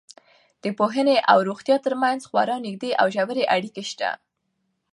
[0.63, 4.09] د پوهنې او روغتیا تر منځ خورا نږدې او ژورې اړیکې شته.